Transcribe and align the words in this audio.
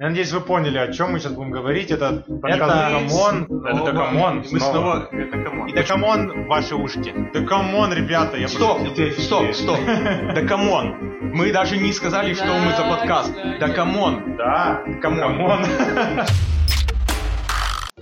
Я 0.00 0.10
надеюсь, 0.10 0.30
вы 0.32 0.40
поняли, 0.40 0.78
о 0.78 0.92
чем 0.92 1.10
мы 1.12 1.18
сейчас 1.18 1.32
будем 1.32 1.50
говорить. 1.50 1.90
Это 1.90 2.22
подкаст 2.40 2.72
Это- 2.72 2.90
Come 2.92 3.21
on. 3.21 3.42
Это 3.66 3.76
Снова. 3.78 3.90
Come 3.92 4.22
on. 4.22 4.44
Мы 4.52 4.60
снова... 4.60 5.08
Это 5.10 5.38
come 5.42 5.57
on. 5.57 5.68
И 5.68 5.72
да 5.72 5.82
come 5.82 6.23
on 6.23 6.44
в 6.44 6.46
ваши 6.46 6.76
ушки. 6.76 7.12
Да 7.34 7.40
come 7.44 7.71
on, 7.71 7.92
ребята, 7.92 8.36
я 8.36 8.46
Стоп, 8.46 8.78
просто- 8.78 9.20
стоп, 9.20 9.52
стоп. 9.54 9.78
Да 9.84 10.40
come 10.48 10.74
on. 10.74 10.94
Мы 11.34 11.50
даже 11.52 11.78
не 11.78 11.92
сказали, 11.92 12.32
что 12.34 12.46
мы 12.46 12.70
за 12.76 12.84
подкаст. 12.88 13.34
Да 13.58 13.68
come 13.70 14.08
on. 14.08 14.36
Да, 14.36 14.82
Come 15.02 15.37
on. 15.37 15.64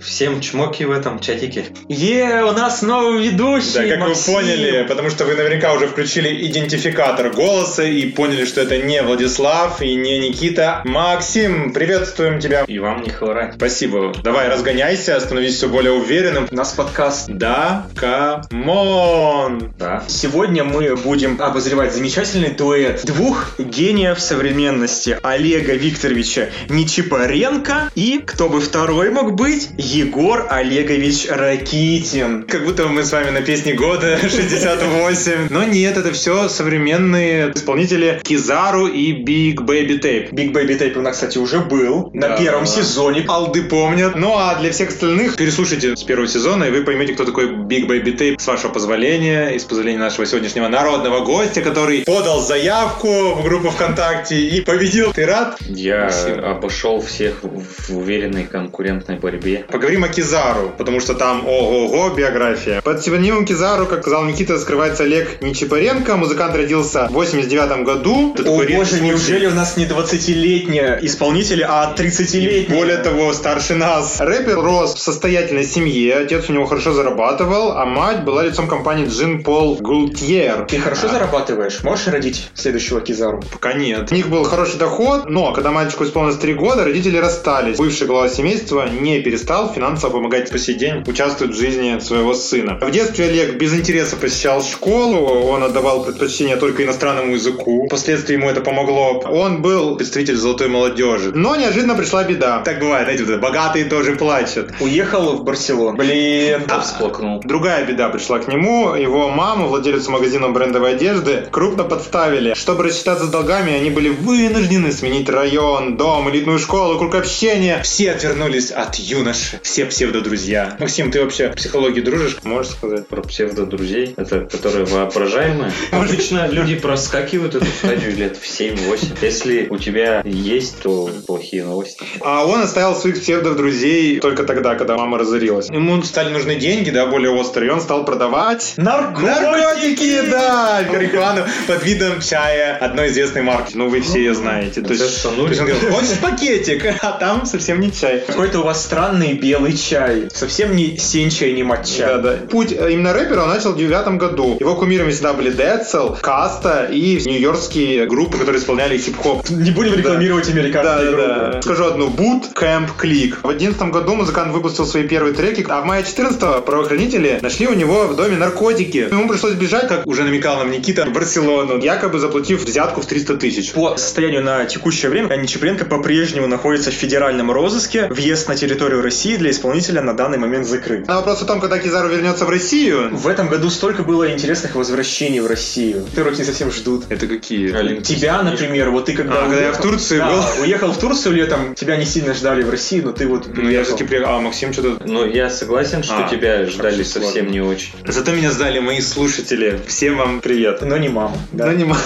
Всем 0.01 0.41
чмоки 0.41 0.83
в 0.83 0.91
этом 0.91 1.19
чатике. 1.19 1.65
Е, 1.89 2.43
у 2.43 2.51
нас 2.51 2.81
новый 2.81 3.27
ведущий, 3.27 3.73
Да, 3.73 3.87
как 3.87 3.99
Максим. 3.99 4.33
вы 4.35 4.39
поняли, 4.41 4.85
потому 4.87 5.09
что 5.09 5.25
вы 5.25 5.35
наверняка 5.35 5.73
уже 5.73 5.87
включили 5.87 6.47
идентификатор 6.47 7.31
голоса 7.31 7.83
и 7.83 8.05
поняли, 8.11 8.45
что 8.45 8.61
это 8.61 8.77
не 8.77 9.01
Владислав 9.01 9.81
и 9.81 9.95
не 9.95 10.19
Никита. 10.29 10.81
Максим, 10.85 11.73
приветствуем 11.73 12.39
тебя. 12.39 12.63
И 12.67 12.79
вам 12.79 13.01
не 13.01 13.09
хворать. 13.09 13.55
Спасибо. 13.55 14.13
Давай, 14.23 14.47
разгоняйся, 14.49 15.19
становись 15.19 15.55
все 15.55 15.67
более 15.67 15.93
уверенным. 15.93 16.47
У 16.51 16.55
нас 16.55 16.73
подкаст. 16.73 17.27
Да, 17.29 17.87
come 17.95 18.97
on. 18.97 19.73
Да. 19.79 20.03
Сегодня 20.07 20.63
мы 20.63 20.95
будем 20.95 21.41
обозревать 21.41 21.93
замечательный 21.93 22.49
дуэт 22.51 23.03
двух 23.05 23.59
гениев 23.59 24.19
современности 24.19 25.17
Олега 25.23 25.73
Викторовича 25.73 26.49
Нечипаренко 26.69 27.89
и, 27.95 28.19
кто 28.25 28.49
бы 28.49 28.61
второй 28.61 29.09
мог 29.09 29.33
быть, 29.35 29.69
Егор 29.87 30.45
Олегович 30.49 31.27
Ракитин. 31.29 32.43
Как 32.43 32.65
будто 32.65 32.87
мы 32.89 33.05
с 33.05 33.11
вами 33.13 33.29
на 33.29 33.41
песне 33.41 33.73
года 33.73 34.17
68. 34.21 35.47
Но 35.49 35.63
нет, 35.63 35.95
это 35.95 36.11
все 36.11 36.49
современные 36.49 37.53
исполнители 37.55 38.19
Кизару 38.21 38.87
и 38.87 39.13
Big 39.13 39.55
Baby 39.65 40.01
Tape. 40.01 40.31
Big 40.31 40.51
Baby 40.51 40.77
Tape 40.77 40.97
у 40.97 41.01
нас, 41.01 41.15
кстати, 41.15 41.37
уже 41.37 41.59
был 41.59 42.09
на 42.13 42.29
Да. 42.29 42.37
первом 42.37 42.65
сезоне. 42.65 43.23
Алды 43.29 43.63
помнят. 43.63 44.15
Ну 44.17 44.33
а 44.37 44.55
для 44.59 44.71
всех 44.71 44.89
остальных 44.89 45.37
переслушайте 45.37 45.95
с 45.95 46.03
первого 46.03 46.27
сезона, 46.27 46.65
и 46.65 46.71
вы 46.71 46.81
поймете, 46.83 47.13
кто 47.13 47.23
такой 47.23 47.45
Big 47.47 47.87
Baby 47.87 48.17
Tape, 48.17 48.35
с 48.39 48.47
вашего 48.47 48.71
позволения, 48.73 49.51
и 49.51 49.59
с 49.59 49.63
позволения 49.63 49.99
нашего 49.99 50.25
сегодняшнего 50.25 50.67
народного 50.67 51.23
гостя, 51.23 51.61
который 51.61 52.01
подал 52.01 52.41
заявку 52.41 53.35
в 53.35 53.43
группу 53.43 53.69
ВКонтакте 53.69 54.37
и 54.37 54.59
победил. 54.59 55.13
Ты 55.13 55.25
рад? 55.25 55.57
Я 55.61 56.09
Спасибо. 56.11 56.51
обошел 56.51 56.99
всех 57.01 57.43
в 57.43 57.97
уверенной 57.97 58.43
конкурентной 58.43 59.15
борьбе. 59.17 59.63
Поговорим 59.77 60.05
о 60.05 60.07
Кизару, 60.07 60.73
потому 60.75 60.99
что 60.99 61.13
там 61.13 61.45
ого-го 61.47 62.09
биография. 62.09 62.81
Под 62.81 62.99
псевдонимом 62.99 63.45
Кизару, 63.45 63.85
как 63.85 64.01
сказал 64.01 64.23
Никита, 64.25 64.57
скрывается 64.57 65.03
Олег 65.03 65.39
Нечипаренко. 65.39 66.17
Музыкант 66.17 66.55
родился 66.55 67.05
в 67.11 67.13
89 67.13 67.85
году. 67.85 68.33
О 68.39 68.43
боже, 68.43 68.65
случай. 68.65 69.03
неужели 69.03 69.45
у 69.45 69.53
нас 69.53 69.77
не 69.77 69.85
20-летние 69.85 70.97
исполнители, 71.03 71.61
а 71.61 71.93
30-летние? 71.95 72.75
Более 72.75 72.97
того, 72.97 73.31
старше 73.33 73.75
нас. 73.75 74.19
Рэпер 74.19 74.55
рос 74.55 74.95
в 74.95 74.99
состоятельной 74.99 75.63
семье, 75.63 76.15
отец 76.15 76.49
у 76.49 76.53
него 76.53 76.65
хорошо 76.65 76.93
зарабатывал, 76.93 77.73
а 77.73 77.85
мать 77.85 78.23
была 78.23 78.41
лицом 78.45 78.67
компании 78.67 79.05
Джин 79.05 79.43
Пол 79.43 79.75
Гултьер. 79.79 80.65
Ты 80.67 80.79
хорошо 80.79 81.05
А, 81.05 81.09
зарабатываешь? 81.09 81.83
Можешь 81.83 82.07
родить 82.07 82.49
следующего 82.55 82.99
Кизару? 82.99 83.43
Пока 83.53 83.73
нет. 83.73 84.11
У 84.11 84.15
них 84.15 84.27
был 84.29 84.43
хороший 84.43 84.79
доход, 84.79 85.29
но 85.29 85.53
когда 85.53 85.69
мальчику 85.69 86.03
исполнилось 86.03 86.37
3 86.37 86.55
года, 86.55 86.83
родители 86.83 87.17
расстались. 87.17 87.77
Бывший 87.77 88.07
глава 88.07 88.27
семейства 88.27 88.89
не 88.89 89.19
перестал 89.19 89.66
финансово 89.73 90.11
помогать 90.11 90.49
по 90.49 90.57
сей 90.57 90.75
день, 90.75 91.03
участвует 91.07 91.51
в 91.51 91.57
жизни 91.57 91.99
своего 91.99 92.33
сына. 92.33 92.77
В 92.81 92.91
детстве 92.91 93.25
Олег 93.25 93.55
без 93.55 93.73
интереса 93.73 94.15
посещал 94.15 94.63
школу, 94.63 95.19
он 95.47 95.63
отдавал 95.63 96.03
предпочтение 96.03 96.57
только 96.57 96.83
иностранному 96.83 97.33
языку. 97.33 97.87
Впоследствии 97.87 98.33
ему 98.33 98.49
это 98.49 98.61
помогло. 98.61 99.23
Он 99.29 99.61
был 99.61 99.95
представитель 99.97 100.35
золотой 100.35 100.67
молодежи. 100.67 101.31
Но 101.33 101.55
неожиданно 101.55 101.95
пришла 101.95 102.23
беда. 102.23 102.61
Так 102.63 102.79
бывает, 102.79 103.05
знаете, 103.05 103.37
богатые 103.37 103.85
тоже 103.85 104.15
плачут. 104.15 104.71
Уехал 104.79 105.37
в 105.37 105.43
Барселону. 105.43 105.97
Блин. 105.97 106.63
Кто 106.63 106.81
всплакнул? 106.81 107.41
Другая 107.43 107.85
беда 107.85 108.09
пришла 108.09 108.39
к 108.39 108.47
нему. 108.47 108.95
Его 108.95 109.29
маму, 109.29 109.67
владелицу 109.67 110.11
магазина 110.11 110.49
брендовой 110.49 110.95
одежды, 110.95 111.47
крупно 111.51 111.83
подставили. 111.83 112.53
Чтобы 112.53 112.83
рассчитаться 112.83 113.25
с 113.25 113.29
долгами, 113.29 113.73
они 113.73 113.89
были 113.89 114.09
вынуждены 114.09 114.91
сменить 114.91 115.29
район, 115.29 115.97
дом, 115.97 116.29
элитную 116.29 116.59
школу, 116.59 116.97
круг 116.97 117.15
общения. 117.15 117.81
Все 117.83 118.11
отвернулись 118.11 118.71
от 118.71 118.95
юноши. 118.95 119.56
Все 119.61 119.85
псевдодрузья. 119.85 120.75
Максим, 120.79 121.11
ты 121.11 121.21
вообще 121.21 121.49
в 121.49 121.55
психологии 121.55 122.01
дружишь? 122.01 122.37
Можешь 122.43 122.73
сказать? 122.73 123.07
Про 123.07 123.21
псевдодрузей, 123.21 124.13
это 124.17 124.41
которые 124.41 124.85
воображаемые. 124.85 125.71
Обычно 125.91 126.47
люди 126.47 126.75
проскакивают 126.75 127.55
эту 127.55 127.65
стадию 127.65 128.15
лет 128.15 128.37
в 128.37 128.43
7-8. 128.43 129.17
Если 129.21 129.67
у 129.69 129.77
тебя 129.77 130.21
есть, 130.23 130.81
то 130.81 131.09
плохие 131.25 131.63
новости. 131.63 132.03
А 132.21 132.45
он 132.45 132.61
оставил 132.61 132.95
своих 132.95 133.21
псевдодрузей 133.21 134.19
только 134.19 134.43
тогда, 134.43 134.75
когда 134.75 134.97
мама 134.97 135.17
разорилась. 135.17 135.69
Ему 135.69 136.01
стали 136.03 136.29
нужны 136.29 136.55
деньги, 136.55 136.89
да, 136.89 137.05
более 137.07 137.31
острые, 137.31 137.69
и 137.69 137.71
он 137.71 137.81
стал 137.81 138.05
продавать 138.05 138.73
Наркотики, 138.77 140.29
да! 140.29 140.85
Марихуану 140.89 141.45
под 141.67 141.83
видом 141.83 142.21
чая 142.21 142.77
одной 142.77 143.09
известной 143.09 143.41
марки. 143.41 143.71
Ну, 143.75 143.89
вы 143.89 144.01
все 144.01 144.19
ее 144.19 144.33
знаете. 144.33 144.81
То 144.81 144.93
есть 144.93 145.25
он 145.25 145.35
говорил, 145.35 145.91
хочешь 145.91 146.19
пакетик? 146.19 146.85
А 147.07 147.11
там 147.13 147.45
совсем 147.45 147.79
не 147.79 147.91
чай. 147.91 148.23
Какой-то 148.25 148.59
у 148.59 148.63
вас 148.63 148.83
странный 148.83 149.33
белый 149.47 149.73
чай. 149.77 150.27
Совсем 150.33 150.75
не 150.75 150.97
сенчай, 150.97 151.53
не 151.53 151.63
матча. 151.63 152.05
Да, 152.05 152.17
да. 152.17 152.37
Путь 152.49 152.73
э, 152.77 152.91
именно 152.91 153.13
рэпера 153.13 153.43
он 153.43 153.49
начал 153.49 153.71
в 153.71 153.77
девятом 153.77 154.17
году. 154.17 154.57
Его 154.59 154.75
кумирами 154.75 155.11
всегда 155.11 155.33
были 155.33 155.51
Децл, 155.51 156.15
Каста 156.21 156.85
и 156.91 157.21
нью-йоркские 157.25 158.07
группы, 158.07 158.37
которые 158.37 158.59
исполняли 158.61 158.97
хип-хоп. 158.97 159.49
Не 159.49 159.71
будем 159.71 159.93
рекламировать 159.95 160.45
Да, 160.47 160.51
американские 160.51 161.11
да, 161.11 161.11
группы. 161.11 161.51
да. 161.53 161.61
Скажу 161.61 161.85
одну. 161.85 162.07
Boot 162.09 162.53
Camp 162.53 162.89
Click. 163.01 163.35
В 163.43 163.47
11 163.49 163.81
году 163.91 164.15
музыкант 164.15 164.51
выпустил 164.53 164.85
свои 164.85 165.07
первые 165.07 165.33
треки, 165.33 165.65
а 165.69 165.81
в 165.81 165.85
мае 165.85 166.03
14 166.03 166.65
правоохранители 166.65 167.39
нашли 167.41 167.67
у 167.67 167.73
него 167.73 168.07
в 168.07 168.15
доме 168.15 168.35
наркотики. 168.37 169.07
Ему 169.09 169.29
пришлось 169.29 169.53
бежать, 169.53 169.87
как 169.87 170.05
уже 170.05 170.23
намекал 170.23 170.57
нам 170.57 170.71
Никита, 170.71 171.05
в 171.05 171.13
Барселону, 171.13 171.79
якобы 171.79 172.19
заплатив 172.19 172.63
взятку 172.63 173.01
в 173.01 173.05
300 173.05 173.37
тысяч. 173.37 173.71
По 173.71 173.95
состоянию 173.97 174.43
на 174.43 174.65
текущее 174.65 175.09
время 175.09 175.35
Нечипренко 175.35 175.85
по-прежнему 175.85 176.47
находится 176.47 176.91
в 176.91 176.93
федеральном 176.93 177.51
розыске. 177.51 178.07
Въезд 178.09 178.49
на 178.49 178.55
территорию 178.55 179.01
России 179.01 179.36
для 179.37 179.51
исполнителя 179.51 180.01
на 180.01 180.13
данный 180.13 180.37
момент 180.37 180.65
закрыт. 180.67 181.07
На 181.07 181.15
вопрос 181.17 181.41
о 181.41 181.45
том, 181.45 181.59
когда 181.59 181.79
Кизару 181.79 182.09
вернется 182.09 182.45
в 182.45 182.49
Россию, 182.49 183.09
В 183.15 183.27
этом 183.27 183.47
году 183.47 183.69
столько 183.69 184.03
было 184.03 184.31
интересных 184.31 184.75
возвращений 184.75 185.39
в 185.39 185.47
Россию. 185.47 186.05
Которых 186.15 186.37
не 186.37 186.43
совсем 186.45 186.71
ждут. 186.71 187.05
это 187.09 187.27
какие? 187.27 187.67
Тебя, 188.01 188.41
например, 188.43 188.89
вот 188.91 189.05
ты 189.05 189.13
когда... 189.13 189.43
А, 189.45 189.47
когда 189.47 189.61
я 189.61 189.71
в 189.73 189.81
Турции 189.81 190.17
Да, 190.17 190.31
был? 190.31 190.63
уехал 190.63 190.91
в 190.91 190.97
Турцию 190.97 191.35
летом, 191.35 191.75
тебя 191.75 191.97
не 191.97 192.05
сильно 192.05 192.33
ждали 192.33 192.63
в 192.63 192.69
России, 192.69 193.01
но 193.01 193.11
ты 193.11 193.27
вот 193.27 193.47
Ну, 193.55 193.69
я 193.69 193.83
все-таки 193.83 194.03
приехал. 194.05 194.31
А, 194.35 194.39
Максим 194.41 194.73
что-то... 194.73 195.03
Ну, 195.05 195.25
я 195.25 195.49
согласен, 195.49 196.03
что 196.03 196.25
А, 196.25 196.29
тебя 196.29 196.65
ждали 196.65 196.95
хорошо, 196.95 197.09
совсем 197.09 197.45
ладно. 197.45 197.49
не 197.53 197.61
очень. 197.61 197.93
Зато 198.07 198.31
меня 198.31 198.51
сдали 198.51 198.79
мои 198.79 199.01
слушатели. 199.01 199.79
Всем 199.87 200.17
вам 200.17 200.41
привет. 200.41 200.81
Но 200.81 200.97
не 200.97 201.09
мама. 201.09 201.37
Да. 201.51 201.65
Да 201.67 201.73
не 201.73 201.83
ма- 201.85 201.97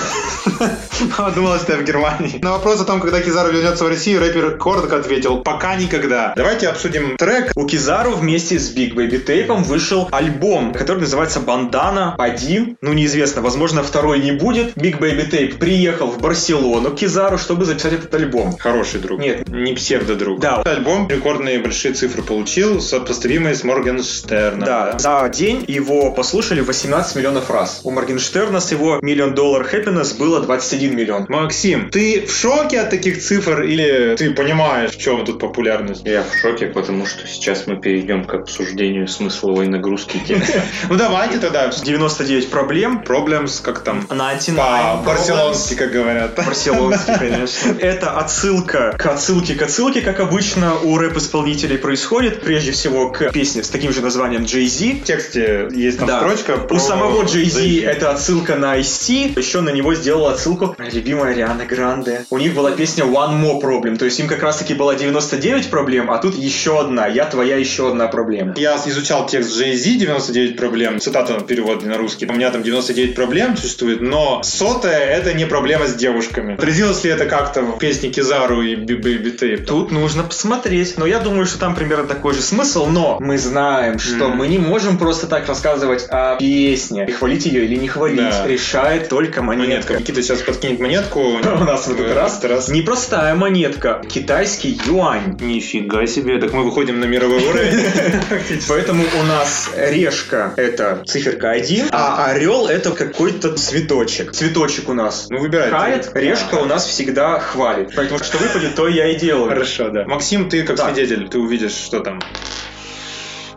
Мама 1.17 1.31
думала, 1.31 1.59
что 1.59 1.73
я 1.73 1.79
в 1.79 1.83
Германии. 1.83 2.39
На 2.41 2.51
вопрос 2.51 2.79
о 2.81 2.85
том, 2.85 2.99
когда 2.99 3.21
Кизару 3.21 3.51
вернется 3.51 3.83
в 3.85 3.87
Россию, 3.87 4.19
рэпер 4.19 4.57
коротко 4.57 4.97
ответил, 4.97 5.37
пока 5.37 5.75
никогда. 5.75 6.33
Давайте 6.35 6.67
обсудим 6.67 7.10
трек. 7.17 7.51
У 7.55 7.65
Кизару 7.65 8.11
вместе 8.11 8.59
с 8.59 8.75
Big 8.75 8.93
Baby 8.93 9.23
Tape 9.25 9.63
вышел 9.63 10.07
альбом, 10.11 10.73
который 10.73 10.99
называется 10.99 11.39
Бандана 11.39 12.15
1. 12.17 12.77
Ну, 12.81 12.93
неизвестно, 12.93 13.41
возможно, 13.41 13.83
второй 13.83 14.19
не 14.19 14.31
будет. 14.31 14.75
Big 14.75 14.99
Baby 14.99 15.29
Tape 15.29 15.57
приехал 15.57 16.07
в 16.07 16.19
Барселону 16.19 16.91
к 16.91 16.95
Кизару, 16.95 17.37
чтобы 17.37 17.65
записать 17.65 17.93
этот 17.93 18.13
альбом. 18.13 18.57
Хороший 18.57 18.99
друг. 18.99 19.19
Нет. 19.19 19.47
Не 19.47 19.73
псевдодруг. 19.73 20.39
Да. 20.39 20.61
Альбом 20.61 21.07
рекордные 21.09 21.59
большие 21.59 21.93
цифры 21.93 22.23
получил, 22.23 22.81
сопоставимые 22.81 23.55
с 23.55 23.63
Моргенштерном. 23.63 24.65
Да, 24.65 24.99
за 24.99 25.29
день 25.29 25.65
его 25.67 26.11
послушали 26.11 26.61
18 26.61 27.15
миллионов 27.15 27.49
раз. 27.49 27.81
У 27.83 27.91
Моргенштерна 27.91 28.59
с 28.59 28.71
его 28.71 28.99
миллион 29.01 29.33
доллар 29.33 29.67
happiness 29.71 30.17
было 30.17 30.41
21 30.41 30.95
миллион. 30.95 31.25
Максим, 31.29 31.89
ты 31.89 32.25
в 32.25 32.31
шоке 32.31 32.79
от 32.79 32.89
таких 32.89 33.21
цифр 33.21 33.61
или 33.61 34.15
ты 34.15 34.31
понимаешь, 34.31 34.91
в 34.91 34.99
чем 34.99 35.25
тут 35.25 35.39
популярность? 35.39 36.05
Я 36.05 36.23
в 36.23 36.33
шоке, 36.35 36.67
потому 36.67 37.00
что 37.05 37.27
сейчас 37.27 37.67
мы 37.67 37.77
перейдем 37.77 38.25
к 38.25 38.33
обсуждению 38.33 39.07
смысловой 39.07 39.67
нагрузки 39.67 40.17
текста. 40.25 40.61
Ну 40.89 40.95
давайте 40.97 41.37
тогда. 41.37 41.69
99 41.69 42.49
проблем. 42.49 43.03
Problems, 43.05 43.61
как 43.61 43.79
там? 43.79 44.05
99 44.09 44.57
По-барселонски, 44.57 45.75
как 45.75 45.91
говорят. 45.91 46.35
Барселонский, 46.35 47.13
конечно. 47.19 47.71
Это 47.79 48.17
отсылка 48.17 48.95
к 48.97 49.05
отсылке 49.05 49.55
к 49.55 49.61
отсылке, 49.61 50.01
как 50.01 50.19
обычно 50.19 50.75
у 50.79 50.97
рэп-исполнителей 50.97 51.77
происходит. 51.77 52.41
Прежде 52.41 52.71
всего 52.71 53.11
к 53.11 53.31
песне 53.31 53.63
с 53.63 53.69
таким 53.69 53.93
же 53.93 54.01
названием 54.01 54.43
Jay-Z. 54.43 55.01
В 55.01 55.03
тексте 55.03 55.69
есть 55.71 55.99
там 55.99 56.09
строчка. 56.09 56.67
У 56.69 56.79
самого 56.79 57.23
Jay-Z 57.23 57.83
это 57.83 58.11
отсылка 58.11 58.55
на 58.55 58.77
Ice-T. 58.79 59.39
Еще 59.39 59.61
на 59.61 59.69
него 59.69 59.93
сделала 59.95 60.33
отсылку 60.33 60.75
моя 60.77 60.89
любимая 60.91 61.33
Риана 61.33 61.65
Гранде. 61.65 62.25
У 62.29 62.37
них 62.37 62.53
была 62.53 62.71
песня 62.71 63.05
One 63.05 63.41
More 63.41 63.61
Problem. 63.61 63.97
То 63.97 64.05
есть 64.05 64.19
им 64.19 64.27
как 64.27 64.43
раз 64.43 64.57
таки 64.57 64.73
было 64.73 64.95
99 64.95 65.69
проблем, 65.69 66.11
а 66.11 66.17
тут 66.17 66.35
еще 66.35 66.79
одна 66.79 66.90
одна, 66.91 67.07
я 67.07 67.25
твоя 67.25 67.55
еще 67.57 67.89
одна 67.89 68.07
проблема. 68.07 68.53
Я 68.57 68.75
изучал 68.85 69.25
текст 69.27 69.59
Jay-Z 69.59 69.97
«99 69.97 70.55
проблем», 70.55 70.99
цитата 70.99 71.39
перевод 71.41 71.83
на 71.83 71.97
русский. 71.97 72.25
У 72.27 72.33
меня 72.33 72.51
там 72.51 72.63
99 72.63 73.15
проблем 73.15 73.55
существует, 73.57 74.01
но 74.01 74.41
сотая— 74.43 75.05
это 75.17 75.33
не 75.33 75.45
проблема 75.45 75.87
с 75.87 75.95
девушками. 75.95 76.53
Отразилось 76.55 77.03
ли 77.03 77.11
это 77.11 77.25
как-то 77.25 77.61
в 77.61 77.77
песне 77.79 78.09
Кизару 78.09 78.61
и 78.61 78.75
Baby 78.75 79.37
Tape? 79.37 79.65
Тут 79.65 79.91
нужно 79.91 80.23
посмотреть. 80.23 80.97
Но 80.97 81.05
я 81.05 81.19
думаю, 81.19 81.45
что 81.45 81.59
там 81.59 81.75
примерно 81.75 82.07
такой 82.07 82.33
же 82.33 82.41
смысл, 82.41 82.85
но 82.87 83.17
мы 83.19 83.37
знаем, 83.37 83.99
что 83.99 84.27
Мгм. 84.27 84.37
мы 84.37 84.47
не 84.47 84.57
можем 84.57 84.97
просто 84.97 85.27
так 85.27 85.47
рассказывать 85.47 86.05
о 86.09 86.35
песне. 86.37 87.05
И 87.07 87.11
хвалить 87.11 87.45
ее 87.45 87.65
или 87.65 87.75
не 87.75 87.87
хвалить. 87.87 88.17
Да. 88.19 88.47
Решает 88.47 89.09
только 89.09 89.41
монетка. 89.41 89.61
Монетка. 89.71 89.93
Никита 89.99 90.21
сейчас 90.21 90.41
подкинет 90.41 90.79
монетку. 90.79 91.19
У 91.21 91.63
нас 91.63 91.87
в 91.87 91.91
этот 91.91 92.07
Э, 92.07 92.13
раз 92.15 92.33
в 92.35 92.39
этот 92.39 92.51
раз. 92.51 92.69
непростая 92.69 93.35
монетка. 93.35 94.01
Китайский 94.09 94.77
юань. 94.85 95.37
Нифига 95.39 96.05
себе, 96.07 96.39
так 96.39 96.51
мы 96.53 96.63
выходим 96.63 96.80
на 96.89 97.05
мировой 97.05 97.43
уровень. 97.47 98.61
Поэтому 98.67 99.03
у 99.19 99.23
нас 99.23 99.69
решка 99.75 100.53
это 100.57 101.03
циферка 101.05 101.51
1, 101.51 101.89
а 101.91 102.25
орел 102.25 102.67
это 102.67 102.91
какой-то 102.91 103.53
цветочек. 103.55 104.31
Цветочек 104.31 104.89
у 104.89 104.93
нас 104.93 105.27
Ну, 105.29 105.39
выбирай. 105.39 105.69
хает, 105.69 106.11
решка 106.15 106.55
у 106.55 106.65
нас 106.65 106.87
всегда 106.87 107.39
хвалит. 107.39 107.91
Поэтому 107.95 108.19
что 108.23 108.37
выпадет, 108.39 108.75
то 108.75 108.87
я 108.87 109.07
и 109.11 109.15
делаю. 109.15 109.49
Хорошо, 109.49 109.89
да. 109.89 110.05
Максим, 110.05 110.49
ты 110.49 110.63
как 110.63 110.79
свидетель, 110.79 111.27
ты 111.29 111.37
увидишь, 111.37 111.73
что 111.73 111.99
там. 111.99 112.19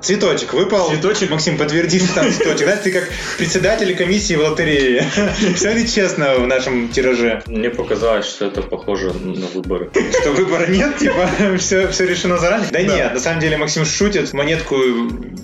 Цветочек 0.05 0.53
выпал. 0.53 0.91
Цветочек. 0.91 1.31
Максим, 1.31 1.57
подтверди, 1.57 1.99
что 1.99 2.15
там 2.17 2.31
цветочек. 2.31 2.65
Знаешь, 2.65 2.81
ты 2.85 2.91
как 2.93 3.09
председатель 3.39 3.97
комиссии 3.97 4.35
в 4.35 4.41
лотерее. 4.41 5.07
Все 5.57 5.73
ли 5.73 5.89
честно 5.89 6.35
в 6.35 6.47
нашем 6.47 6.89
тираже? 6.91 7.43
Мне 7.47 7.71
показалось, 7.71 8.27
что 8.27 8.47
это 8.47 8.61
похоже 8.63 9.13
на 9.15 9.47
выборы. 9.47 9.91
Что 10.21 10.33
выбора 10.33 10.67
нет, 10.67 10.99
типа, 10.99 11.31
все, 11.59 11.89
все 11.89 12.07
решено 12.07 12.37
заранее? 12.39 12.69
Да, 12.71 12.79
Да. 12.81 12.85
нет, 12.97 13.15
на 13.15 13.21
самом 13.21 13.41
деле 13.41 13.57
Максим 13.57 13.87
шутит, 13.87 14.33
монетку 14.35 14.77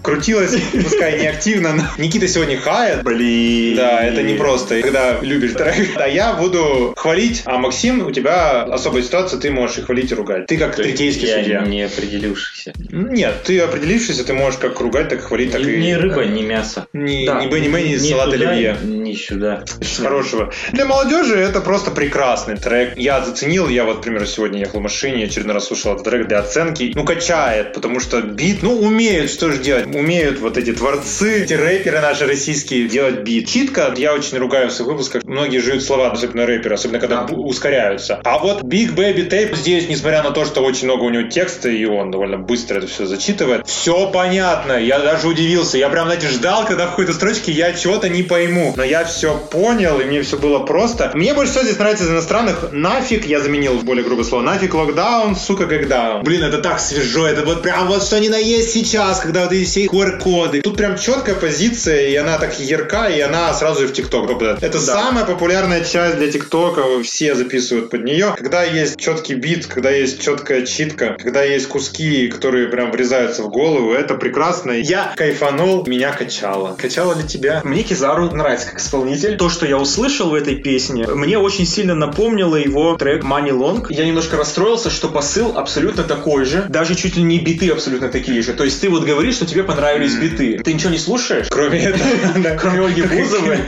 крутилась, 0.03 0.55
пускай 0.73 1.19
не 1.21 1.27
активно, 1.27 1.73
но 1.73 1.85
Никита 1.97 2.29
сегодня 2.29 2.59
хает. 2.59 3.03
Блин. 3.03 3.77
Да, 3.77 4.05
это 4.05 4.23
не 4.23 4.35
просто, 4.35 4.83
когда 4.83 5.19
любишь 5.23 5.53
трек. 5.53 5.89
А 5.97 6.06
я 6.06 6.35
буду 6.35 6.93
хвалить, 6.97 7.43
а 7.47 7.56
Максим, 7.59 8.06
у 8.06 8.11
тебя 8.11 8.63
особая 8.63 9.03
ситуация, 9.03 9.41
ты 9.41 9.51
можешь 9.51 9.79
и 9.79 9.83
хвалить, 9.83 10.13
и 10.13 10.15
ругать. 10.15 10.47
Ты 10.47 10.59
как 10.59 10.77
третейский 10.77 11.29
я 11.29 11.39
судья. 11.39 11.61
не 11.63 11.83
определившийся. 11.83 12.73
Нет, 12.91 13.43
ты 13.45 13.59
определившийся, 13.61 14.25
ты 14.25 14.33
можешь 14.35 14.50
как 14.58 14.81
ругать, 14.81 15.08
так 15.08 15.20
хвалить, 15.20 15.52
так 15.52 15.61
Ни, 15.62 15.73
и... 15.73 15.81
ни 15.81 15.93
рыба, 15.93 16.25
ни 16.25 16.43
мясо. 16.43 16.87
Ни, 16.93 17.26
Да. 17.26 17.43
ни 17.43 17.49
Бенни 17.50 17.69
Мэнни, 17.69 17.93
ни 17.93 17.97
салат 17.97 18.32
оливье. 18.32 18.76
ни 18.82 19.00
сюда. 19.17 19.65
Хорошего. 19.99 20.53
Для 20.73 20.85
молодежи 20.85 21.37
это 21.37 21.61
просто 21.61 21.91
прекрасный 21.91 22.57
трек. 22.57 22.97
Я 22.97 23.25
заценил, 23.25 23.69
я 23.69 23.85
вот, 23.85 23.97
например, 23.97 24.27
сегодня 24.27 24.61
ехал 24.61 24.81
в 24.81 24.83
машине, 24.83 25.25
очередной 25.25 25.55
раз 25.55 25.67
слушал 25.67 25.93
этот 25.95 26.05
трек 26.05 26.29
для 26.29 26.41
оценки. 26.41 26.93
Ну, 26.95 27.05
качает, 27.05 27.73
потому 27.73 28.01
что 28.01 28.21
бит, 28.23 28.62
ну, 28.62 28.79
умеют, 28.79 29.31
что 29.31 29.51
же 29.51 29.59
делать? 29.59 29.87
Умеют 29.95 30.39
вот 30.41 30.57
эти 30.57 30.73
творцы, 30.73 31.43
эти 31.43 31.55
рэперы 31.55 32.01
наши 32.01 32.27
российские 32.27 32.89
делать 32.89 33.21
бит. 33.23 33.49
Читка, 33.49 33.93
я 33.97 34.15
очень 34.15 34.39
ругаю 34.39 34.69
в 34.69 34.73
своих 34.73 34.91
выпусках, 34.93 35.25
многие 35.25 35.59
жуют 35.59 35.83
слова, 35.83 36.11
особенно 36.11 36.47
рэперы, 36.47 36.75
особенно 36.75 36.99
когда 36.99 37.25
Да. 37.25 37.35
ускоряются. 37.35 38.21
А 38.25 38.39
вот 38.39 38.63
Big 38.63 38.95
Baby 38.95 39.29
Tape 39.29 39.56
здесь, 39.56 39.89
несмотря 39.89 40.23
на 40.23 40.31
то, 40.31 40.45
что 40.45 40.63
очень 40.63 40.87
много 40.87 41.05
у 41.05 41.11
него 41.11 41.29
текста, 41.29 41.69
и 41.69 41.85
он 41.85 42.11
довольно 42.11 42.39
быстро 42.39 42.79
это 42.79 42.87
все 42.87 43.06
зачитывает, 43.06 43.67
все 43.67 44.11
понятно. 44.11 44.73
Я 44.73 44.99
даже 44.99 45.29
удивился. 45.29 45.79
Я 45.79 45.89
прям, 45.89 46.06
знаете, 46.06 46.29
ждал, 46.29 46.65
когда 46.65 46.87
в 46.87 46.91
какой-то 46.91 47.13
строчке 47.13 47.53
я 47.53 47.73
чего-то 47.73 48.09
не 48.09 48.23
пойму. 48.23 48.73
Но 48.77 48.85
я 48.85 49.00
все 49.08 49.37
понял, 49.37 50.00
и 50.00 50.05
мне 50.05 50.23
все 50.23 50.37
было 50.38 50.61
просто. 50.61 51.11
Мне 51.14 51.35
больше 51.35 51.52
всего 51.52 51.64
здесь 51.64 51.79
нравится 51.79 52.05
из 52.05 52.11
иностранных. 52.11 52.73
Нафиг, 52.73 53.26
я 53.26 53.41
заменил 53.41 53.75
более 53.81 54.05
грубое 54.05 54.25
слово. 54.25 54.43
Нафиг 54.43 54.75
локдаун, 54.75 55.37
сука, 55.37 55.67
когда. 55.67 56.19
Блин, 56.19 56.43
это 56.43 56.58
так 56.58 56.81
свежо. 56.81 57.26
Это 57.26 57.44
вот 57.44 57.62
прям 57.62 57.88
вот 57.88 58.02
что 58.02 58.19
ни 58.20 58.29
на 58.29 58.38
есть 58.38 58.73
сейчас, 58.73 59.20
когда 59.20 59.44
вот 59.44 59.52
эти 59.52 59.64
все 59.64 59.87
QR-коды. 59.87 60.62
Тут 60.62 60.76
прям 60.76 60.99
четкая 60.99 61.35
позиция, 61.35 62.08
и 62.08 62.17
она 62.17 62.38
так 62.38 62.58
ярка, 62.61 63.08
и 63.08 63.20
она 63.20 63.52
сразу 63.55 63.85
и 63.85 63.87
в 63.87 63.93
ТикТок 63.93 64.29
попадает. 64.29 64.62
Это 64.62 64.81
самая 64.81 65.25
популярная 65.25 65.85
часть 65.85 66.17
для 66.17 66.31
ТикТока. 66.31 66.82
Все 67.03 67.35
записывают 67.35 67.91
под 67.91 68.05
нее. 68.05 68.35
Когда 68.37 68.62
есть 68.62 68.99
четкий 68.99 69.35
бит, 69.35 69.67
когда 69.67 69.91
есть 69.91 70.20
четкая 70.20 70.67
читка, 70.67 71.17
когда 71.19 71.43
есть 71.43 71.69
куски, 71.69 72.29
которые 72.29 72.69
прям 72.69 72.91
врезаются 72.91 73.43
в 73.43 73.50
голову, 73.50 73.93
это 73.93 74.14
прекрасно. 74.14 74.73
Я 74.73 75.12
кайфанул, 75.17 75.87
меня 75.87 76.12
качало. 76.12 76.76
Качало 76.76 77.14
ли 77.14 77.26
тебя? 77.26 77.61
Мне 77.64 77.82
Кизару 77.82 78.31
нравится 78.31 78.69
как 78.69 78.81
исполнитель. 78.91 79.37
То, 79.37 79.49
что 79.49 79.67
я 79.67 79.79
услышал 79.79 80.31
в 80.31 80.35
этой 80.35 80.57
песне, 80.57 81.07
мне 81.07 81.39
очень 81.39 81.65
сильно 81.65 81.95
напомнило 81.95 82.57
его 82.57 82.97
трек 82.97 83.23
Money 83.23 83.51
Long. 83.51 83.87
Я 83.89 84.05
немножко 84.05 84.37
расстроился, 84.37 84.91
что 84.91 85.09
посыл 85.09 85.57
абсолютно 85.57 86.03
такой 86.03 86.45
же. 86.45 86.67
Даже 86.69 86.97
чуть 86.97 87.17
ли 87.17 87.23
не 87.23 87.39
биты 87.39 87.71
абсолютно 87.71 88.09
такие 88.09 88.43
же. 88.43 88.53
То 88.53 88.65
есть 88.65 88.81
ты 88.81 88.91
вот 88.91 89.05
говоришь, 89.05 89.37
что 89.37 89.47
тебе 89.47 89.63
понравились 89.63 90.17
биты. 90.17 90.59
Ты 90.59 90.75
ничего 90.75 90.91
не 90.91 90.99
слушаешь? 90.99 91.47
Кроме 91.49 91.79
этого. 91.85 92.57
Кроме 92.59 92.81
Ольги 92.87 93.03
Бузовой, 93.03 93.59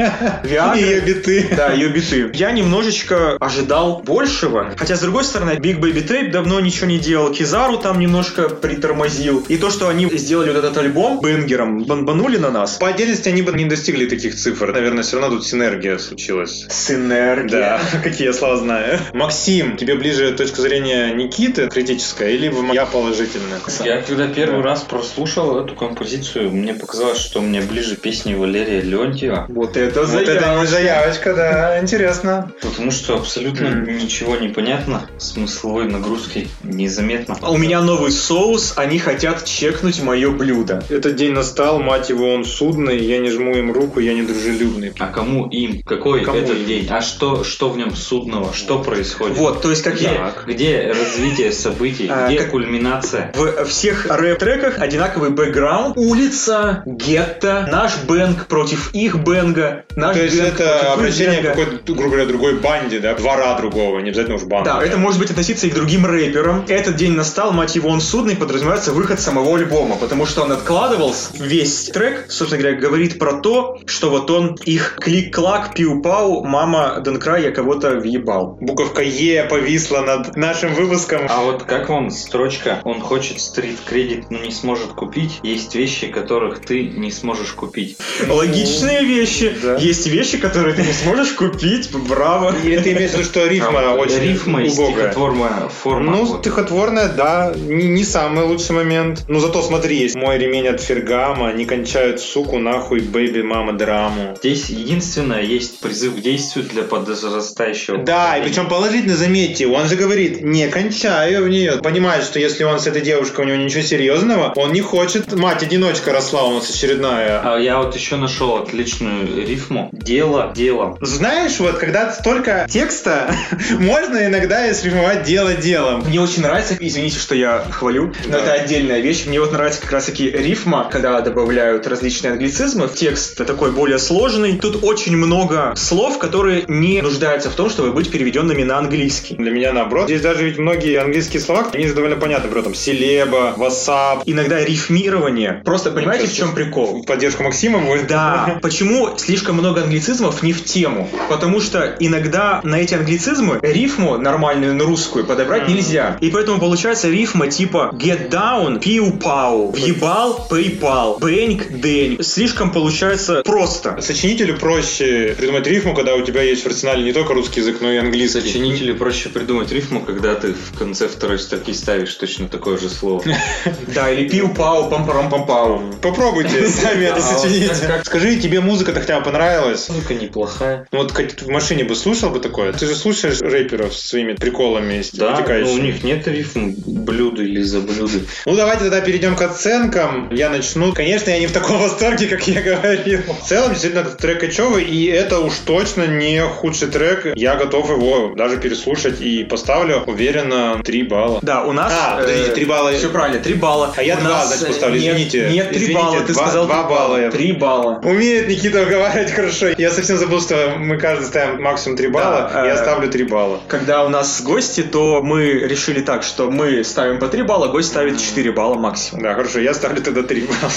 Виагры. 0.42 0.80
И 0.80 0.82
ее 0.82 1.00
биты. 1.00 1.48
Да, 1.56 1.72
ее 1.72 1.88
биты. 1.88 2.30
Я 2.34 2.50
немножечко 2.50 3.36
ожидал 3.38 4.02
большего. 4.04 4.72
Хотя, 4.76 4.96
с 4.96 5.00
другой 5.00 5.24
стороны, 5.24 5.52
Big 5.52 5.78
Baby 5.78 6.06
Tape 6.06 6.30
давно 6.30 6.58
ничего 6.60 6.86
не 6.86 6.98
делал. 6.98 7.32
Кизару 7.32 7.78
там 7.78 8.00
немножко 8.00 8.48
притормозил. 8.48 9.44
И 9.48 9.56
то, 9.56 9.70
что 9.70 9.88
они 9.88 10.08
сделали 10.18 10.48
вот 10.48 10.58
этот 10.58 10.76
альбом 10.78 11.20
бенгером, 11.20 11.84
банбанули 11.84 12.38
на 12.38 12.50
нас. 12.50 12.72
По 12.72 12.88
отдельности 12.88 13.28
они 13.28 13.42
бы 13.42 13.52
не 13.52 13.66
достигли 13.66 14.06
таких 14.06 14.34
цифр. 14.34 14.72
Наверное, 14.72 15.04
все 15.12 15.20
равно 15.20 15.36
тут 15.36 15.46
синергия 15.46 15.98
случилась. 15.98 16.66
Синергия. 16.70 17.50
Да, 17.50 17.80
какие 18.02 18.28
я 18.28 18.32
слова 18.32 18.56
знаю. 18.56 18.98
Максим, 19.12 19.76
тебе 19.76 19.94
ближе 19.94 20.32
точка 20.32 20.62
зрения 20.62 21.12
Никиты 21.12 21.68
критическая 21.68 22.30
или 22.34 22.48
моя 22.48 22.86
положительная? 22.86 23.60
Я 23.84 24.00
когда 24.00 24.26
первый 24.26 24.62
раз 24.62 24.80
прослушал 24.80 25.62
эту 25.62 25.74
композицию, 25.74 26.50
мне 26.50 26.72
показалось, 26.72 27.18
что 27.18 27.42
мне 27.42 27.60
ближе 27.60 27.96
песни 27.96 28.32
Валерия 28.32 28.80
Леонтьева. 28.80 29.44
Вот 29.50 29.76
это 29.76 30.04
Вот 30.04 30.26
это 30.26 30.58
не 30.58 30.66
заявочка, 30.66 31.34
да, 31.34 31.78
интересно. 31.78 32.50
Потому 32.62 32.90
что 32.90 33.16
абсолютно 33.16 33.66
ничего 33.66 34.36
не 34.36 34.48
понятно, 34.48 35.10
смысловой 35.18 35.88
нагрузки 35.90 36.48
незаметно. 36.62 37.36
У 37.46 37.58
меня 37.58 37.82
новый 37.82 38.12
соус, 38.12 38.72
они 38.76 38.98
хотят 38.98 39.44
чекнуть 39.44 40.02
мое 40.02 40.30
блюдо. 40.30 40.82
Этот 40.88 41.16
день 41.16 41.32
настал, 41.32 41.80
мать 41.80 42.08
его, 42.08 42.32
он 42.32 42.46
судный, 42.46 42.98
я 42.98 43.18
не 43.18 43.28
жму 43.28 43.54
им 43.54 43.72
руку, 43.72 44.00
я 44.00 44.14
не 44.14 44.22
дружелюбный. 44.22 44.94
А 45.02 45.12
кому 45.12 45.48
им? 45.48 45.82
Какой 45.82 46.22
Кому 46.22 46.38
этот 46.38 46.58
им? 46.58 46.66
день? 46.66 46.86
А 46.88 47.00
что, 47.00 47.42
что 47.42 47.70
в 47.70 47.76
нем 47.76 47.96
судного? 47.96 48.52
Что 48.52 48.78
происходит? 48.78 49.36
Вот, 49.36 49.60
то 49.60 49.70
есть 49.70 49.82
как 49.82 49.96
Где, 49.96 50.04
я... 50.04 50.32
где 50.46 50.94
развитие 50.96 51.50
событий? 51.50 52.06
А, 52.08 52.28
где 52.28 52.38
как- 52.38 52.50
кульминация? 52.50 53.32
В 53.34 53.64
всех 53.64 54.06
рэп-треках 54.06 54.78
одинаковый 54.78 55.30
бэкграунд. 55.30 55.96
Улица, 55.96 56.84
гетто, 56.86 57.66
наш 57.70 57.96
бэнг 58.04 58.46
против 58.46 58.94
их 58.94 59.18
бэнга, 59.18 59.84
наш 59.96 60.16
То 60.16 60.22
есть 60.22 60.38
это 60.38 60.92
обращение 60.92 61.42
к 61.42 61.46
какой-то, 61.46 61.80
грубо 61.92 62.08
говоря, 62.10 62.26
другой 62.26 62.54
банде, 62.60 63.00
да, 63.00 63.14
двора 63.14 63.56
другого, 63.58 63.98
не 63.98 64.10
обязательно 64.10 64.36
уж 64.36 64.44
банды. 64.44 64.70
Да, 64.70 64.84
это 64.84 64.98
может 64.98 65.18
быть 65.18 65.30
относиться 65.30 65.66
и 65.66 65.70
к 65.70 65.74
другим 65.74 66.06
рэперам. 66.06 66.64
Этот 66.68 66.94
день 66.94 67.12
настал, 67.12 67.52
мать 67.52 67.74
его, 67.74 67.88
он 67.88 68.00
судный, 68.00 68.36
подразумевается 68.36 68.92
выход 68.92 69.18
самого 69.18 69.56
альбома, 69.56 69.96
потому 69.96 70.26
что 70.26 70.42
он 70.42 70.52
откладывался. 70.52 71.30
Весь 71.34 71.86
трек, 71.86 72.26
собственно 72.28 72.62
говоря, 72.62 72.78
говорит 72.78 73.18
про 73.18 73.40
то, 73.40 73.80
что 73.86 74.10
вот 74.10 74.30
он 74.30 74.56
их 74.64 74.91
клик-клак, 75.00 75.74
пиу-пау, 75.74 76.44
мама 76.44 77.00
Денкра, 77.04 77.38
я 77.38 77.50
кого-то 77.50 77.90
въебал. 77.96 78.56
Буковка 78.60 79.02
Е 79.02 79.44
повисла 79.44 80.00
над 80.00 80.36
нашим 80.36 80.74
выпуском. 80.74 81.22
А 81.28 81.42
вот 81.42 81.62
как 81.64 81.88
вам 81.88 82.10
строчка 82.10 82.80
«Он 82.84 83.00
хочет 83.00 83.40
стрит-кредит, 83.40 84.30
но 84.30 84.38
не 84.38 84.50
сможет 84.50 84.88
купить»? 84.92 85.40
Есть 85.42 85.74
вещи, 85.74 86.06
которых 86.08 86.60
ты 86.60 86.82
не 86.88 87.10
сможешь 87.10 87.52
купить. 87.52 87.96
Логичные 88.28 89.04
вещи. 89.04 89.54
Да. 89.62 89.76
Есть 89.76 90.06
вещи, 90.06 90.38
которые 90.38 90.74
ты 90.74 90.82
не 90.82 90.92
сможешь 90.92 91.32
купить. 91.32 91.90
Браво. 92.08 92.54
Или 92.64 92.78
ты 92.78 92.92
имеешь 92.92 93.10
в 93.10 93.14
виду, 93.14 93.24
что 93.24 93.46
рифма 93.46 93.80
А, 93.80 93.94
очень 93.94 94.20
Рифма 94.20 94.62
и 94.62 94.70
убогая? 94.70 94.92
стихотворная 95.10 95.68
форма. 95.68 96.10
Ну, 96.12 96.24
Вот. 96.24 96.40
стихотворная, 96.40 97.08
да, 97.08 97.52
не, 97.56 97.88
не 97.88 98.04
самый 98.04 98.44
лучший 98.44 98.72
момент. 98.76 99.24
Ну, 99.28 99.40
зато 99.40 99.62
смотри, 99.62 99.96
есть 99.96 100.14
мой 100.14 100.38
ремень 100.38 100.68
от 100.68 100.80
Фергама, 100.80 101.52
не 101.52 101.64
кончают 101.64 102.20
суку, 102.20 102.58
нахуй, 102.58 103.00
бэйби, 103.00 103.42
мама, 103.42 103.72
драму. 103.72 104.34
Здесь 104.38 104.68
единственное 104.82 105.42
есть 105.42 105.78
призыв 105.80 106.16
к 106.16 106.20
действию 106.20 106.64
для 106.66 106.82
подрастающего. 106.82 107.98
Да, 107.98 108.36
и 108.36 108.42
причем 108.42 108.68
положительно 108.68 109.16
заметьте, 109.16 109.66
он 109.66 109.88
же 109.88 109.96
говорит, 109.96 110.42
не 110.42 110.68
кончаю 110.68 111.44
в 111.44 111.48
нее. 111.48 111.78
Понимает, 111.82 112.24
что 112.24 112.38
если 112.38 112.64
он 112.64 112.78
с 112.80 112.86
этой 112.86 113.00
девушкой, 113.02 113.44
у 113.44 113.48
него 113.48 113.56
ничего 113.58 113.82
серьезного, 113.82 114.52
он 114.56 114.72
не 114.72 114.80
хочет. 114.80 115.32
Мать-одиночка 115.32 116.12
росла 116.12 116.44
у 116.44 116.54
нас 116.54 116.70
очередная. 116.70 117.40
А 117.44 117.58
я 117.58 117.78
вот 117.78 117.94
еще 117.94 118.16
нашел 118.16 118.56
отличную 118.56 119.46
рифму. 119.46 119.88
Дело 119.92 120.52
делом. 120.54 120.98
Знаешь, 121.00 121.58
вот 121.60 121.78
когда 121.78 122.12
столько 122.12 122.66
текста, 122.68 123.34
можно 123.78 124.26
иногда 124.26 124.66
и 124.68 124.74
срифмовать 124.74 125.22
дело 125.24 125.54
делом. 125.54 126.02
Мне 126.06 126.20
очень 126.20 126.42
нравится, 126.42 126.76
извините, 126.78 127.18
что 127.18 127.34
я 127.34 127.64
хвалю, 127.70 128.12
но 128.26 128.32
Да. 128.32 128.38
это 128.38 128.52
отдельная 128.64 129.00
вещь. 129.00 129.24
Мне 129.26 129.40
вот 129.40 129.52
нравится 129.52 129.80
как 129.80 129.92
раз 129.92 130.06
таки 130.06 130.30
рифма, 130.30 130.88
когда 130.90 131.20
добавляют 131.20 131.86
различные 131.86 132.32
англицизмы 132.32 132.88
в 132.88 132.94
текст 132.94 133.36
такой 133.36 133.72
более 133.72 133.98
сложный. 133.98 134.58
Тут 134.58 134.71
тут 134.72 134.84
очень 134.84 135.16
много 135.16 135.74
слов, 135.76 136.18
которые 136.18 136.64
не 136.68 137.00
нуждаются 137.02 137.50
в 137.50 137.54
том, 137.54 137.70
чтобы 137.70 137.92
быть 137.92 138.10
переведенными 138.10 138.62
на 138.62 138.78
английский. 138.78 139.34
Для 139.36 139.50
меня 139.50 139.72
наоборот. 139.72 140.06
Здесь 140.06 140.20
даже 140.20 140.44
ведь 140.44 140.58
многие 140.58 140.98
английские 141.00 141.40
слова, 141.40 141.66
они 141.72 141.86
же 141.86 141.94
довольно 141.94 142.16
понятны. 142.16 142.44
Например, 142.44 142.64
там, 142.64 142.74
селеба, 142.74 143.54
вассап, 143.56 144.22
Иногда 144.26 144.64
рифмирование. 144.64 145.62
Просто 145.64 145.90
понимаете, 145.90 146.26
в 146.26 146.34
чем 146.34 146.54
прикол? 146.54 147.04
поддержку 147.04 147.42
Максима 147.42 147.78
будет. 147.78 148.06
Да, 148.06 148.58
почему 148.62 149.10
слишком 149.18 149.56
много 149.56 149.82
англицизмов 149.82 150.42
не 150.42 150.52
в 150.52 150.64
тему? 150.64 151.08
Потому 151.28 151.60
что 151.60 151.96
иногда 152.00 152.60
на 152.62 152.76
эти 152.76 152.94
англицизмы 152.94 153.58
рифму 153.60 154.16
нормальную 154.16 154.74
на 154.74 154.84
русскую 154.84 155.26
подобрать 155.26 155.68
нельзя. 155.68 156.16
И 156.20 156.30
поэтому 156.30 156.58
получается 156.58 157.08
рифма 157.08 157.48
типа 157.48 157.90
get 157.92 158.30
down, 158.30 158.80
пиу-пау, 158.80 159.70
въебал, 159.72 160.46
PayPal, 160.50 161.18
бэнк, 161.18 161.80
день. 161.80 162.22
Слишком 162.22 162.70
получается 162.70 163.42
просто. 163.44 164.00
Сочинителю 164.00 164.51
проще 164.52 165.34
придумать 165.38 165.66
рифму, 165.66 165.94
когда 165.94 166.14
у 166.14 166.22
тебя 166.22 166.42
есть 166.42 166.62
в 166.62 166.66
арсенале 166.66 167.02
не 167.04 167.12
только 167.12 167.34
русский 167.34 167.60
язык, 167.60 167.78
но 167.80 167.90
и 167.92 167.96
английский. 167.96 168.40
Сочинителю 168.40 168.96
проще 168.96 169.28
придумать 169.28 169.70
рифму, 169.72 170.00
когда 170.00 170.34
ты 170.34 170.54
в 170.54 170.78
конце 170.78 171.08
второй 171.08 171.38
строки 171.38 171.72
ставишь 171.72 172.14
точно 172.14 172.48
такое 172.48 172.78
же 172.78 172.88
слово. 172.88 173.22
Да, 173.94 174.10
или 174.10 174.28
пиу-пау, 174.28 174.90
пам-парам-пам-пау. 174.90 175.94
Попробуйте 176.00 176.68
сами 176.68 177.04
это 177.04 177.16
А 177.20 177.86
как- 177.86 178.06
Скажи, 178.06 178.36
тебе 178.36 178.60
музыка-то 178.60 179.00
хотя 179.00 179.18
бы 179.18 179.24
понравилась? 179.24 179.88
Музыка 179.88 180.14
неплохая. 180.14 180.86
Ну 180.92 180.98
вот 181.02 181.12
в 181.12 181.48
машине 181.48 181.84
бы 181.84 181.94
слушал 181.94 182.30
бы 182.30 182.40
такое? 182.40 182.72
Ты 182.72 182.86
же 182.86 182.94
слушаешь 182.94 183.40
рэперов 183.40 183.94
с 183.94 184.08
своими 184.08 184.32
приколами 184.34 185.02
Да, 185.12 185.30
но 185.30 185.36
вытекающими. 185.36 185.72
у 185.78 185.82
них 185.82 186.02
нет 186.04 186.26
рифм 186.28 186.72
блюда 186.86 187.42
или 187.42 187.62
за 187.62 187.80
блюда. 187.80 188.18
Ну, 188.46 188.56
давайте 188.56 188.84
тогда 188.84 189.00
перейдем 189.00 189.36
к 189.36 189.42
оценкам. 189.42 190.32
Я 190.34 190.48
начну. 190.50 190.92
Конечно, 190.92 191.30
я 191.30 191.38
не 191.38 191.46
в 191.46 191.52
таком 191.52 191.78
восторге, 191.78 192.26
как 192.26 192.46
я 192.48 192.60
говорил. 192.62 193.20
В 193.42 193.46
целом, 193.46 193.70
действительно, 193.70 194.00
этот 194.00 194.18
трек 194.18 194.41
кочевый, 194.46 194.84
и 194.84 195.06
это 195.06 195.38
уж 195.38 195.54
точно 195.64 196.06
не 196.06 196.42
худший 196.42 196.88
трек. 196.88 197.26
Я 197.36 197.54
готов 197.54 197.88
его 197.90 198.34
даже 198.34 198.56
переслушать 198.58 199.20
и 199.20 199.44
поставлю, 199.44 200.02
уверенно, 200.06 200.80
3 200.84 201.02
балла. 201.04 201.38
Да, 201.42 201.62
у 201.64 201.72
нас... 201.72 201.92
А, 201.94 202.18
подождите, 202.18 202.50
три 202.52 202.64
балла. 202.64 202.92
Все 202.92 203.08
правильно, 203.08 203.38
3 203.40 203.54
балла. 203.54 203.94
А 203.96 204.02
я 204.02 204.16
У 204.16 204.20
два, 204.20 204.28
нас, 204.30 204.48
значит, 204.48 204.64
э, 204.64 204.66
поставлю, 204.68 205.00
нет, 205.00 205.14
извините. 205.14 205.50
Нет, 205.52 205.68
3 205.68 205.76
Извините, 205.78 205.94
балла, 206.02 206.20
ты 206.22 206.32
два- 206.32 206.42
сказал 206.46 206.66
два 206.66 206.82
3 206.82 206.88
балла 206.94 207.16
я- 207.20 207.30
3 207.30 207.52
балла. 207.52 208.00
Умеет 208.02 208.48
Никита 208.48 208.82
уговаривать 208.82 209.30
хорошо. 209.36 209.68
Я 209.78 209.90
совсем 209.90 210.16
забыл, 210.16 210.40
что 210.40 210.74
мы 210.76 210.98
каждый 210.98 211.24
ставим 211.26 211.62
максимум 211.62 211.96
3 211.96 212.08
балла. 212.08 212.50
Да, 212.52 212.66
я 212.66 212.74
э, 212.74 212.76
ставлю 212.78 213.08
3 213.08 213.24
балла. 213.24 213.60
Когда 213.68 214.04
у 214.04 214.08
нас 214.08 214.42
гости, 214.42 214.82
то 214.82 215.22
мы 215.22 215.44
решили 215.52 216.00
так, 216.00 216.24
что 216.24 216.50
мы 216.50 216.82
ставим 216.82 217.18
по 217.20 217.28
3 217.28 217.42
балла, 217.42 217.68
гость 217.68 217.88
ставит 217.88 218.18
4 218.20 218.50
балла 218.52 218.74
максимум. 218.74 219.22
Да, 219.22 219.34
хорошо, 219.34 219.60
я 219.60 219.72
ставлю 219.74 220.02
тогда 220.02 220.22
3 220.22 220.40
балла. 220.42 220.72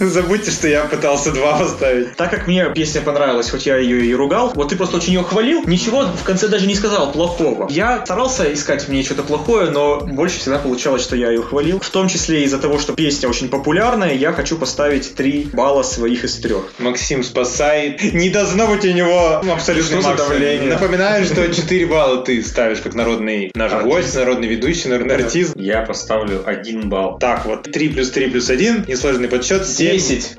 Забудьте, 0.00 0.50
что 0.50 0.66
я 0.68 0.82
пытался 0.84 1.30
2 1.30 1.58
поставить. 1.58 2.16
Так 2.16 2.30
как 2.30 2.46
мне 2.46 2.70
песня 2.74 3.00
понравилась, 3.04 3.50
хоть 3.50 3.66
я 3.66 3.76
ее 3.76 4.04
и 4.04 4.14
ругал, 4.14 4.52
вот 4.54 4.70
ты 4.70 4.76
просто 4.76 4.96
очень 4.96 5.14
ее 5.14 5.22
хвалил, 5.22 5.62
ничего 5.66 6.02
в 6.02 6.24
конце 6.24 6.48
даже 6.48 6.66
не 6.66 6.74
сказал 6.74 7.12
плохого. 7.12 7.68
Я 7.70 8.04
старался 8.04 8.52
искать 8.52 8.84
в 8.84 8.88
ней 8.88 9.04
что-то 9.04 9.22
плохое, 9.22 9.70
но 9.70 10.00
больше 10.00 10.38
всегда 10.38 10.58
получалось, 10.58 11.02
что 11.02 11.16
я 11.16 11.30
ее 11.30 11.42
хвалил. 11.42 11.80
В 11.80 11.90
том 11.90 12.08
числе 12.08 12.44
из-за 12.44 12.58
того, 12.58 12.78
что 12.78 12.94
песня 12.94 13.28
очень 13.28 13.48
популярная, 13.48 14.14
я 14.14 14.32
хочу 14.32 14.56
поставить 14.56 15.14
3 15.14 15.50
балла 15.52 15.82
своих 15.82 16.24
из 16.24 16.36
трех. 16.36 16.72
Максим 16.78 17.22
спасает. 17.22 18.02
Не 18.14 18.30
должно 18.30 18.66
быть 18.66 18.84
у 18.84 18.90
него 18.90 19.42
абсолютно 19.52 20.02
давление? 20.16 20.70
Напоминаю, 20.70 21.24
что 21.24 21.46
4 21.46 21.86
балла 21.86 22.24
ты 22.24 22.42
ставишь 22.42 22.78
как 22.78 22.94
народный 22.94 23.50
наш 23.54 23.72
Артист. 23.72 23.94
гость, 23.94 24.14
народный 24.14 24.48
ведущий, 24.48 24.88
народный 24.88 25.16
артист. 25.16 25.52
Я 25.56 25.82
поставлю 25.82 26.42
один 26.44 26.88
балл. 26.88 27.18
Так, 27.18 27.44
вот 27.46 27.64
3 27.70 27.88
плюс 27.90 28.10
3 28.10 28.30
плюс 28.30 28.50
1, 28.50 28.84
несложный 28.88 29.28
подсчет, 29.28 29.66
7. 29.66 29.92
10. 29.92 30.36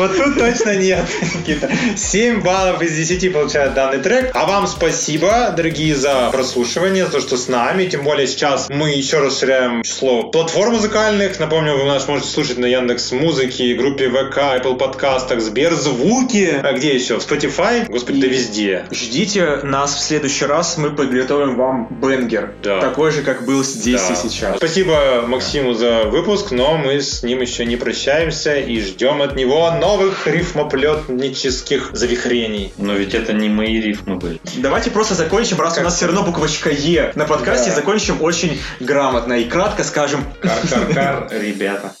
Вот 0.00 0.16
тут 0.16 0.38
точно 0.38 0.76
нет, 0.76 1.04
Никита. 1.20 1.70
7 1.94 2.40
баллов 2.40 2.80
из 2.80 2.96
10 2.96 3.30
получает 3.34 3.74
данный 3.74 3.98
трек. 3.98 4.30
А 4.32 4.46
вам 4.46 4.66
спасибо, 4.66 5.52
дорогие, 5.54 5.94
за 5.94 6.30
прослушивание, 6.32 7.04
за 7.04 7.12
то, 7.12 7.20
что 7.20 7.36
с 7.36 7.48
нами. 7.48 7.84
Тем 7.84 8.02
более 8.02 8.26
сейчас 8.26 8.70
мы 8.70 8.88
еще 8.92 9.18
расширяем 9.18 9.82
число 9.82 10.22
платформ 10.30 10.72
музыкальных. 10.72 11.38
Напомню, 11.38 11.76
вы 11.76 11.84
нас 11.84 12.08
можете 12.08 12.30
слушать 12.30 12.56
на 12.56 12.64
Яндекс 12.64 13.12
Музыке, 13.12 13.74
группе 13.74 14.08
ВК, 14.08 14.38
Apple 14.38 14.78
подкастах, 14.78 15.42
Сберзвуки. 15.42 16.60
А 16.62 16.72
где 16.72 16.94
еще? 16.94 17.18
В 17.18 17.30
Spotify? 17.30 17.84
Господи, 17.86 18.22
да 18.22 18.26
везде. 18.26 18.86
Ждите 18.90 19.56
нас 19.64 19.96
в 19.96 20.00
следующий 20.00 20.46
раз, 20.46 20.78
мы 20.78 20.92
подготовим 20.92 21.56
вам 21.56 21.88
бенгер. 21.90 22.54
Да. 22.62 22.80
Такой 22.80 23.10
же, 23.10 23.20
как 23.20 23.44
был 23.44 23.62
здесь 23.64 24.00
Да. 24.08 24.14
и 24.14 24.16
сейчас. 24.16 24.56
Спасибо 24.56 25.24
Максиму 25.26 25.74
за 25.74 26.04
выпуск, 26.04 26.52
но 26.52 26.78
мы 26.78 27.02
с 27.02 27.22
ним 27.22 27.42
еще 27.42 27.66
не 27.66 27.76
прощаемся 27.76 28.54
и 28.54 28.80
ждем 28.80 29.20
от 29.20 29.36
него 29.36 29.70
новых 29.72 29.89
рифмоплетнических 30.24 31.90
завихрений. 31.92 32.72
Но 32.78 32.94
ведь 32.94 33.14
это 33.14 33.32
не 33.32 33.48
мои 33.48 33.80
рифмы 33.80 34.16
были. 34.16 34.40
Давайте 34.56 34.90
просто 34.90 35.14
закончим, 35.14 35.60
раз 35.60 35.78
у 35.78 35.82
нас 35.82 35.96
все 35.96 36.06
равно 36.06 36.22
буквочка 36.22 36.70
Е 36.70 37.12
на 37.14 37.24
подкасте, 37.24 37.70
Да. 37.70 37.76
закончим 37.76 38.22
очень 38.22 38.60
грамотно 38.80 39.34
и 39.34 39.44
кратко 39.44 39.84
скажем 39.84 40.24
Кар-кар-кар, 40.40 41.28
ребята. 41.32 41.92